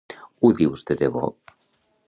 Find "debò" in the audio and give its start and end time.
1.03-1.31